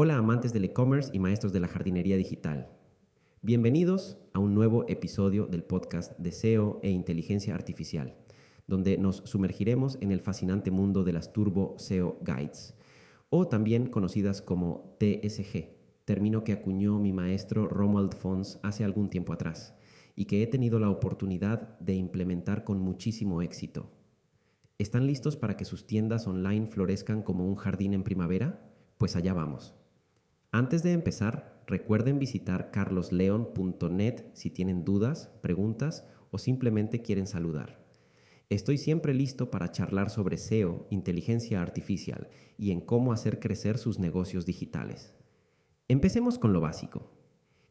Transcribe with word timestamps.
Hola 0.00 0.16
amantes 0.16 0.52
del 0.52 0.64
e-commerce 0.64 1.10
y 1.12 1.18
maestros 1.18 1.52
de 1.52 1.58
la 1.58 1.66
jardinería 1.66 2.16
digital. 2.16 2.68
Bienvenidos 3.42 4.16
a 4.32 4.38
un 4.38 4.54
nuevo 4.54 4.84
episodio 4.86 5.46
del 5.46 5.64
podcast 5.64 6.16
de 6.20 6.30
SEO 6.30 6.78
e 6.84 6.90
Inteligencia 6.90 7.52
Artificial, 7.52 8.14
donde 8.68 8.96
nos 8.96 9.16
sumergiremos 9.24 9.98
en 10.00 10.12
el 10.12 10.20
fascinante 10.20 10.70
mundo 10.70 11.02
de 11.02 11.12
las 11.12 11.32
Turbo 11.32 11.74
SEO 11.78 12.16
Guides, 12.20 12.76
o 13.28 13.48
también 13.48 13.86
conocidas 13.88 14.40
como 14.40 14.96
TSG, 15.00 15.68
término 16.04 16.44
que 16.44 16.52
acuñó 16.52 17.00
mi 17.00 17.12
maestro 17.12 17.66
Romuald 17.66 18.14
Fons 18.14 18.60
hace 18.62 18.84
algún 18.84 19.10
tiempo 19.10 19.32
atrás 19.32 19.74
y 20.14 20.26
que 20.26 20.44
he 20.44 20.46
tenido 20.46 20.78
la 20.78 20.90
oportunidad 20.90 21.76
de 21.80 21.94
implementar 21.94 22.62
con 22.62 22.78
muchísimo 22.78 23.42
éxito. 23.42 23.90
¿Están 24.78 25.08
listos 25.08 25.36
para 25.36 25.56
que 25.56 25.64
sus 25.64 25.88
tiendas 25.88 26.28
online 26.28 26.68
florezcan 26.68 27.20
como 27.20 27.48
un 27.48 27.56
jardín 27.56 27.94
en 27.94 28.04
primavera? 28.04 28.64
Pues 28.96 29.16
allá 29.16 29.34
vamos. 29.34 29.74
Antes 30.50 30.82
de 30.82 30.92
empezar, 30.92 31.62
recuerden 31.66 32.18
visitar 32.18 32.70
carlosleon.net 32.70 34.24
si 34.32 34.48
tienen 34.48 34.82
dudas, 34.82 35.30
preguntas 35.42 36.06
o 36.30 36.38
simplemente 36.38 37.02
quieren 37.02 37.26
saludar. 37.26 37.84
Estoy 38.48 38.78
siempre 38.78 39.12
listo 39.12 39.50
para 39.50 39.70
charlar 39.72 40.08
sobre 40.08 40.38
SEO, 40.38 40.86
inteligencia 40.88 41.60
artificial 41.60 42.30
y 42.56 42.70
en 42.70 42.80
cómo 42.80 43.12
hacer 43.12 43.40
crecer 43.40 43.76
sus 43.76 43.98
negocios 43.98 44.46
digitales. 44.46 45.14
Empecemos 45.86 46.38
con 46.38 46.54
lo 46.54 46.62
básico. 46.62 47.12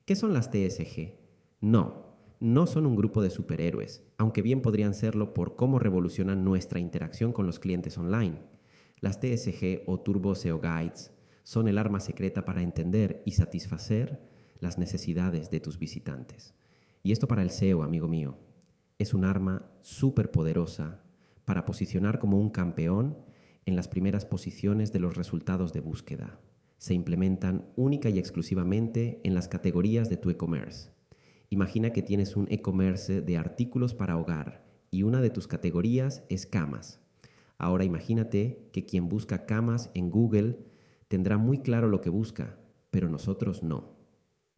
¿Qué 0.05 0.15
son 0.15 0.33
las 0.33 0.51
TSG? 0.51 1.15
No, 1.61 2.15
no 2.39 2.67
son 2.67 2.85
un 2.85 2.95
grupo 2.95 3.23
de 3.23 3.31
superhéroes, 3.31 4.03
aunque 4.19 4.43
bien 4.43 4.61
podrían 4.61 4.93
serlo 4.93 5.33
por 5.33 5.55
cómo 5.55 5.79
revolucionan 5.79 6.45
nuestra 6.45 6.79
interacción 6.79 7.33
con 7.33 7.47
los 7.47 7.57
clientes 7.57 7.97
online. 7.97 8.37
Las 8.99 9.19
TSG 9.19 9.81
o 9.87 9.99
Turbo 9.99 10.35
SEO 10.35 10.61
Guides 10.61 11.16
son 11.47 11.69
el 11.69 11.77
arma 11.77 12.01
secreta 12.01 12.43
para 12.43 12.61
entender 12.61 13.23
y 13.25 13.31
satisfacer 13.31 14.19
las 14.59 14.77
necesidades 14.77 15.49
de 15.49 15.61
tus 15.61 15.79
visitantes. 15.79 16.53
Y 17.03 17.13
esto 17.13 17.29
para 17.29 17.41
el 17.41 17.51
SEO, 17.51 17.83
amigo 17.83 18.09
mío, 18.09 18.37
es 18.99 19.13
un 19.13 19.23
arma 19.23 19.71
súper 19.79 20.29
poderosa 20.29 21.05
para 21.45 21.63
posicionar 21.63 22.19
como 22.19 22.37
un 22.37 22.49
campeón 22.49 23.17
en 23.65 23.77
las 23.77 23.87
primeras 23.87 24.25
posiciones 24.25 24.91
de 24.91 24.99
los 24.99 25.15
resultados 25.15 25.71
de 25.71 25.79
búsqueda. 25.79 26.37
Se 26.79 26.93
implementan 26.93 27.69
única 27.77 28.09
y 28.09 28.19
exclusivamente 28.19 29.21
en 29.23 29.33
las 29.33 29.47
categorías 29.47 30.09
de 30.09 30.17
tu 30.17 30.29
e-commerce. 30.29 30.89
Imagina 31.49 31.93
que 31.93 32.03
tienes 32.03 32.35
un 32.35 32.47
e-commerce 32.51 33.21
de 33.21 33.37
artículos 33.37 33.93
para 33.93 34.17
hogar 34.17 34.65
y 34.91 35.03
una 35.03 35.21
de 35.21 35.29
tus 35.29 35.47
categorías 35.47 36.25
es 36.27 36.45
camas. 36.45 36.99
Ahora 37.57 37.85
imagínate 37.85 38.67
que 38.73 38.85
quien 38.85 39.07
busca 39.07 39.45
camas 39.45 39.91
en 39.93 40.11
Google 40.11 40.57
tendrá 41.07 41.37
muy 41.37 41.59
claro 41.59 41.87
lo 41.87 42.01
que 42.01 42.09
busca, 42.09 42.57
pero 42.91 43.09
nosotros 43.09 43.63
no. 43.63 43.95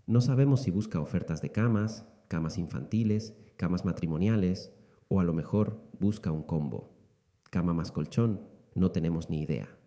No 0.06 0.22
sabemos 0.22 0.62
si 0.62 0.72
busca 0.72 1.00
ofertas 1.00 1.42
de 1.42 1.52
camas, 1.52 2.06
camas 2.28 2.58
infantiles, 2.58 3.36
camas 3.58 3.86
matrimoniales 3.86 4.74
o 5.08 5.20
a 5.20 5.24
lo 5.24 5.34
mejor 5.34 5.82
busca 6.00 6.32
un 6.32 6.44
combo. 6.44 6.96
Cama 7.50 7.74
más 7.74 7.92
colchón, 7.92 8.42
no 8.76 8.92
tenemos 8.92 9.30
ni 9.30 9.42
idea. 9.42 9.80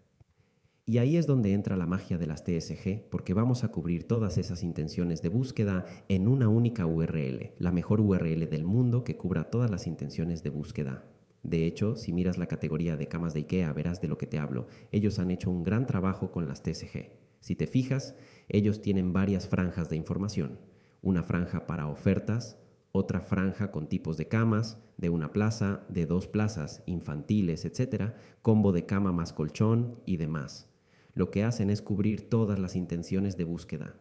Y 0.85 0.99
ahí 0.99 1.17
es 1.17 1.29
donde 1.29 1.53
entra 1.53 1.77
la 1.77 1.87
magia 1.87 2.19
de 2.19 2.27
las 2.27 2.43
TSG, 2.43 3.09
porque 3.09 3.35
vamos 3.35 3.63
a 3.63 3.71
cubrir 3.71 4.09
todas 4.09 4.37
esas 4.37 4.65
intenciones 4.65 5.23
de 5.23 5.29
búsqueda 5.29 5.87
en 6.09 6.27
una 6.27 6.49
única 6.49 6.87
URL, 6.87 7.53
la 7.59 7.71
mejor 7.71 8.01
URL 8.01 8.49
del 8.49 8.65
mundo 8.65 9.05
que 9.05 9.17
cubra 9.17 9.45
todas 9.45 9.71
las 9.71 9.87
intenciones 9.87 10.43
de 10.43 10.51
búsqueda. 10.51 11.05
De 11.43 11.67
hecho, 11.67 11.97
si 11.97 12.13
miras 12.13 12.39
la 12.39 12.47
categoría 12.47 12.97
de 12.97 13.09
camas 13.09 13.35
de 13.35 13.41
IKEA, 13.41 13.73
verás 13.73 14.01
de 14.01 14.09
lo 14.09 14.19
que 14.19 14.27
te 14.27 14.39
hablo. 14.39 14.67
Ellos 14.93 15.19
han 15.19 15.31
hecho 15.31 15.51
un 15.51 15.65
gran 15.65 15.87
trabajo 15.87 16.31
con 16.31 16.47
las 16.47 16.63
TSG. 16.63 17.11
Si 17.41 17.57
te 17.57 17.67
fijas, 17.67 18.15
ellos 18.49 18.81
tienen 18.81 19.13
varias 19.13 19.49
franjas 19.49 19.89
de 19.89 19.97
información. 19.97 20.61
Una 21.03 21.25
franja 21.25 21.67
para 21.67 21.89
ofertas, 21.89 22.59
otra 22.93 23.21
franja 23.21 23.73
con 23.73 23.89
tipos 23.89 24.17
de 24.17 24.29
camas, 24.29 24.79
de 24.97 25.11
una 25.11 25.33
plaza, 25.33 25.85
de 25.89 26.07
dos 26.07 26.29
plazas, 26.29 26.83
infantiles, 26.87 27.65
etc., 27.65 28.13
combo 28.43 28.71
de 28.71 28.87
cama 28.87 29.11
más 29.11 29.33
colchón 29.33 30.01
y 30.07 30.19
demás. 30.19 30.71
Lo 31.15 31.31
que 31.31 31.43
hacen 31.43 31.71
es 31.71 31.83
cubrir 31.83 32.29
todas 32.29 32.59
las 32.59 32.77
intenciones 32.77 33.37
de 33.37 33.45
búsqueda. 33.45 33.97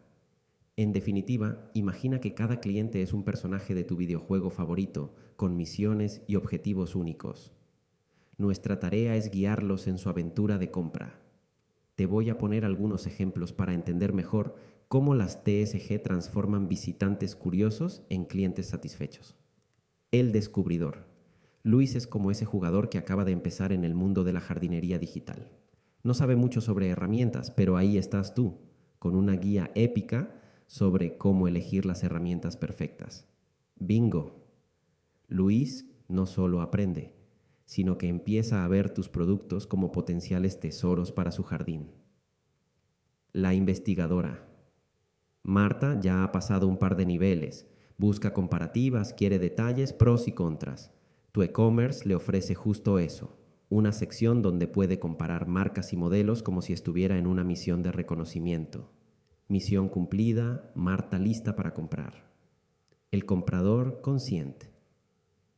En 0.82 0.92
definitiva, 0.92 1.70
imagina 1.74 2.18
que 2.18 2.34
cada 2.34 2.58
cliente 2.58 3.02
es 3.02 3.12
un 3.12 3.22
personaje 3.22 3.72
de 3.72 3.84
tu 3.84 3.94
videojuego 3.94 4.50
favorito, 4.50 5.14
con 5.36 5.56
misiones 5.56 6.22
y 6.26 6.34
objetivos 6.34 6.96
únicos. 6.96 7.52
Nuestra 8.36 8.80
tarea 8.80 9.14
es 9.14 9.30
guiarlos 9.30 9.86
en 9.86 9.96
su 9.96 10.08
aventura 10.08 10.58
de 10.58 10.72
compra. 10.72 11.20
Te 11.94 12.06
voy 12.06 12.30
a 12.30 12.36
poner 12.36 12.64
algunos 12.64 13.06
ejemplos 13.06 13.52
para 13.52 13.74
entender 13.74 14.12
mejor 14.12 14.56
cómo 14.88 15.14
las 15.14 15.44
TSG 15.44 16.02
transforman 16.02 16.66
visitantes 16.66 17.36
curiosos 17.36 18.02
en 18.08 18.24
clientes 18.24 18.66
satisfechos. 18.66 19.36
El 20.10 20.32
descubridor. 20.32 21.06
Luis 21.62 21.94
es 21.94 22.08
como 22.08 22.32
ese 22.32 22.44
jugador 22.44 22.88
que 22.88 22.98
acaba 22.98 23.24
de 23.24 23.30
empezar 23.30 23.72
en 23.72 23.84
el 23.84 23.94
mundo 23.94 24.24
de 24.24 24.32
la 24.32 24.40
jardinería 24.40 24.98
digital. 24.98 25.52
No 26.02 26.12
sabe 26.12 26.34
mucho 26.34 26.60
sobre 26.60 26.88
herramientas, 26.88 27.52
pero 27.52 27.76
ahí 27.76 27.98
estás 27.98 28.34
tú, 28.34 28.58
con 28.98 29.14
una 29.14 29.36
guía 29.36 29.70
épica 29.76 30.41
sobre 30.72 31.18
cómo 31.18 31.48
elegir 31.48 31.84
las 31.84 32.02
herramientas 32.02 32.56
perfectas. 32.56 33.28
Bingo. 33.76 34.48
Luis 35.28 35.86
no 36.08 36.24
solo 36.24 36.62
aprende, 36.62 37.14
sino 37.66 37.98
que 37.98 38.08
empieza 38.08 38.64
a 38.64 38.68
ver 38.68 38.88
tus 38.88 39.10
productos 39.10 39.66
como 39.66 39.92
potenciales 39.92 40.60
tesoros 40.60 41.12
para 41.12 41.30
su 41.30 41.42
jardín. 41.42 41.90
La 43.34 43.52
investigadora. 43.52 44.48
Marta 45.42 46.00
ya 46.00 46.24
ha 46.24 46.32
pasado 46.32 46.66
un 46.68 46.78
par 46.78 46.96
de 46.96 47.04
niveles, 47.04 47.68
busca 47.98 48.32
comparativas, 48.32 49.12
quiere 49.12 49.38
detalles, 49.38 49.92
pros 49.92 50.26
y 50.26 50.32
contras. 50.32 50.90
Tu 51.32 51.42
e-commerce 51.42 52.08
le 52.08 52.14
ofrece 52.14 52.54
justo 52.54 52.98
eso, 52.98 53.38
una 53.68 53.92
sección 53.92 54.40
donde 54.40 54.68
puede 54.68 54.98
comparar 54.98 55.46
marcas 55.46 55.92
y 55.92 55.98
modelos 55.98 56.42
como 56.42 56.62
si 56.62 56.72
estuviera 56.72 57.18
en 57.18 57.26
una 57.26 57.44
misión 57.44 57.82
de 57.82 57.92
reconocimiento. 57.92 58.90
Misión 59.52 59.90
cumplida, 59.90 60.72
Marta 60.74 61.18
lista 61.18 61.56
para 61.56 61.74
comprar. 61.74 62.32
El 63.10 63.26
comprador 63.26 64.00
consciente. 64.00 64.72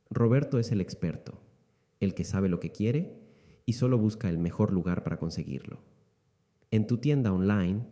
Roberto 0.09 0.59
es 0.59 0.73
el 0.73 0.81
experto, 0.81 1.41
el 2.01 2.13
que 2.13 2.25
sabe 2.25 2.49
lo 2.49 2.59
que 2.59 2.73
quiere 2.73 3.17
y 3.65 3.71
solo 3.71 3.97
busca 3.97 4.27
el 4.27 4.37
mejor 4.37 4.73
lugar 4.73 5.05
para 5.05 5.17
conseguirlo. 5.17 5.79
En 6.71 6.87
tu 6.87 6.97
tienda 6.97 7.31
online 7.31 7.85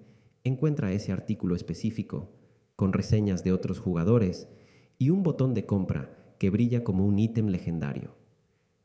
encuentra 0.43 0.91
ese 0.91 1.13
artículo 1.13 1.55
específico, 1.55 2.33
con 2.75 2.91
reseñas 2.91 3.45
de 3.45 3.53
otros 3.53 3.79
jugadores 3.79 4.49
y 4.97 5.09
un 5.09 5.23
botón 5.23 5.53
de 5.53 5.65
compra 5.65 6.35
que 6.37 6.49
brilla 6.49 6.83
como 6.83 7.05
un 7.05 7.17
ítem 7.17 7.47
legendario. 7.47 8.17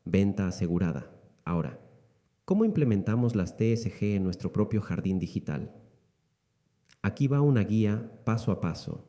Venta 0.05 0.47
asegurada. 0.47 1.11
Ahora, 1.43 1.81
¿cómo 2.45 2.63
implementamos 2.63 3.35
las 3.35 3.57
TSG 3.57 4.03
en 4.15 4.23
nuestro 4.23 4.53
propio 4.53 4.79
jardín 4.79 5.19
digital? 5.19 5.75
Aquí 7.01 7.27
va 7.27 7.39
una 7.39 7.63
guía 7.63 8.11
paso 8.25 8.51
a 8.51 8.59
paso, 8.59 9.07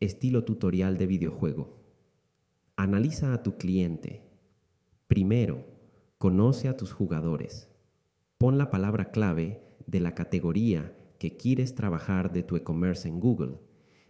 estilo 0.00 0.44
tutorial 0.44 0.96
de 0.96 1.06
videojuego. 1.06 1.76
Analiza 2.76 3.34
a 3.34 3.42
tu 3.42 3.58
cliente. 3.58 4.22
Primero, 5.06 5.66
conoce 6.16 6.66
a 6.68 6.78
tus 6.78 6.94
jugadores. 6.94 7.68
Pon 8.38 8.56
la 8.56 8.70
palabra 8.70 9.10
clave 9.10 9.60
de 9.86 10.00
la 10.00 10.14
categoría 10.14 10.96
que 11.18 11.36
quieres 11.36 11.74
trabajar 11.74 12.32
de 12.32 12.42
tu 12.42 12.56
e-commerce 12.56 13.06
en 13.06 13.20
Google 13.20 13.58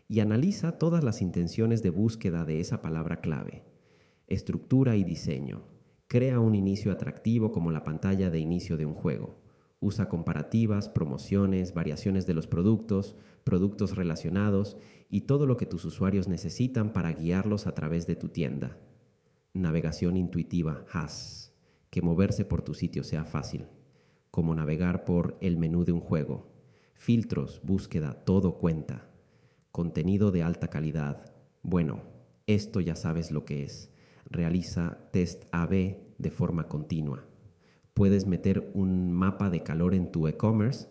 y 0.06 0.20
analiza 0.20 0.78
todas 0.78 1.02
las 1.02 1.20
intenciones 1.20 1.82
de 1.82 1.90
búsqueda 1.90 2.44
de 2.44 2.60
esa 2.60 2.80
palabra 2.80 3.20
clave. 3.20 3.64
Estructura 4.28 4.94
y 4.94 5.02
diseño. 5.02 5.64
Crea 6.06 6.38
un 6.38 6.54
inicio 6.54 6.92
atractivo 6.92 7.50
como 7.50 7.72
la 7.72 7.82
pantalla 7.82 8.30
de 8.30 8.38
inicio 8.38 8.76
de 8.76 8.86
un 8.86 8.94
juego. 8.94 9.45
Usa 9.78 10.08
comparativas, 10.08 10.88
promociones, 10.88 11.74
variaciones 11.74 12.26
de 12.26 12.32
los 12.32 12.46
productos, 12.46 13.14
productos 13.44 13.94
relacionados 13.94 14.78
y 15.10 15.22
todo 15.22 15.46
lo 15.46 15.58
que 15.58 15.66
tus 15.66 15.84
usuarios 15.84 16.28
necesitan 16.28 16.92
para 16.92 17.12
guiarlos 17.12 17.66
a 17.66 17.74
través 17.74 18.06
de 18.06 18.16
tu 18.16 18.28
tienda. 18.28 18.78
Navegación 19.52 20.16
intuitiva 20.16 20.84
HAS, 20.90 21.52
que 21.90 22.00
moverse 22.00 22.44
por 22.46 22.62
tu 22.62 22.72
sitio 22.72 23.04
sea 23.04 23.24
fácil, 23.24 23.66
como 24.30 24.54
navegar 24.54 25.04
por 25.04 25.36
el 25.42 25.58
menú 25.58 25.84
de 25.84 25.92
un 25.92 26.00
juego. 26.00 26.52
Filtros, 26.94 27.60
búsqueda, 27.62 28.24
todo 28.24 28.56
cuenta. 28.56 29.10
Contenido 29.72 30.30
de 30.30 30.42
alta 30.42 30.68
calidad. 30.68 31.34
Bueno, 31.62 32.02
esto 32.46 32.80
ya 32.80 32.96
sabes 32.96 33.30
lo 33.30 33.44
que 33.44 33.62
es. 33.62 33.92
Realiza 34.24 34.98
test 35.12 35.44
AB 35.52 35.98
de 36.18 36.30
forma 36.30 36.66
continua 36.66 37.26
puedes 37.96 38.26
meter 38.26 38.70
un 38.74 39.10
mapa 39.10 39.48
de 39.48 39.62
calor 39.62 39.94
en 39.94 40.12
tu 40.12 40.28
e-commerce 40.28 40.86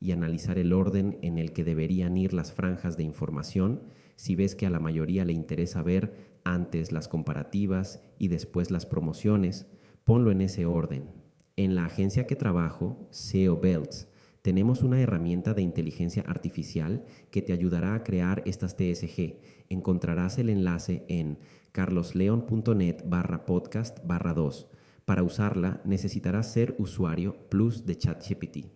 y 0.00 0.12
analizar 0.12 0.58
el 0.58 0.74
orden 0.74 1.18
en 1.22 1.38
el 1.38 1.54
que 1.54 1.64
deberían 1.64 2.18
ir 2.18 2.34
las 2.34 2.52
franjas 2.52 2.98
de 2.98 3.04
información 3.04 3.80
si 4.16 4.36
ves 4.36 4.54
que 4.54 4.66
a 4.66 4.70
la 4.70 4.78
mayoría 4.78 5.24
le 5.24 5.32
interesa 5.32 5.82
ver 5.82 6.38
antes 6.44 6.92
las 6.92 7.08
comparativas 7.08 8.02
y 8.18 8.28
después 8.28 8.70
las 8.70 8.84
promociones, 8.84 9.66
ponlo 10.04 10.30
en 10.30 10.42
ese 10.42 10.66
orden. 10.66 11.10
En 11.56 11.74
la 11.74 11.86
agencia 11.86 12.26
que 12.26 12.36
trabajo, 12.36 13.08
SEO 13.10 13.58
Belts, 13.58 14.08
Tenemos 14.42 14.82
una 14.82 15.00
herramienta 15.00 15.54
de 15.54 15.62
inteligencia 15.62 16.24
artificial 16.26 17.04
que 17.30 17.42
te 17.42 17.52
ayudará 17.54 17.94
a 17.94 18.02
crear 18.02 18.42
estas 18.44 18.76
TSG. 18.76 19.38
Encontrarás 19.70 20.36
el 20.36 20.50
enlace 20.50 21.06
en 21.08 21.38
carlosleon.net 21.70 23.04
barra 23.06 23.46
podcast 23.46 24.04
barra 24.04 24.34
2. 24.34 24.68
Para 25.04 25.22
usarla 25.22 25.80
necesitarás 25.84 26.52
ser 26.52 26.74
usuario 26.78 27.48
plus 27.48 27.86
de 27.86 27.96
ChatGPT. 27.96 28.72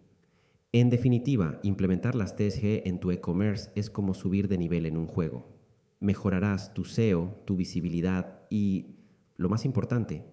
En 0.72 0.90
definitiva, 0.90 1.60
implementar 1.62 2.14
las 2.14 2.36
TSG 2.36 2.86
en 2.86 2.98
tu 2.98 3.10
e-commerce 3.10 3.70
es 3.74 3.88
como 3.88 4.12
subir 4.12 4.48
de 4.48 4.58
nivel 4.58 4.86
en 4.86 4.96
un 4.96 5.06
juego. 5.06 5.56
Mejorarás 6.00 6.74
tu 6.74 6.84
SEO, 6.84 7.42
tu 7.46 7.56
visibilidad 7.56 8.42
y, 8.50 8.96
lo 9.36 9.48
más 9.48 9.64
importante, 9.64 10.26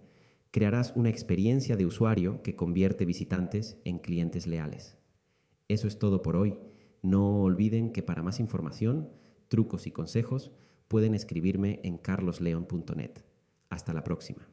crearás 0.51 0.93
una 0.95 1.09
experiencia 1.09 1.77
de 1.77 1.85
usuario 1.85 2.41
que 2.43 2.55
convierte 2.55 3.05
visitantes 3.05 3.77
en 3.85 3.99
clientes 3.99 4.47
leales. 4.47 4.97
Eso 5.67 5.87
es 5.87 5.97
todo 5.99 6.21
por 6.21 6.35
hoy. 6.35 6.57
No 7.01 7.41
olviden 7.41 7.91
que 7.91 8.03
para 8.03 8.23
más 8.23 8.39
información, 8.39 9.09
trucos 9.47 9.87
y 9.87 9.91
consejos 9.91 10.51
pueden 10.87 11.13
escribirme 11.13 11.79
en 11.83 11.97
carlosleon.net. 11.97 13.23
Hasta 13.69 13.93
la 13.93 14.03
próxima. 14.03 14.52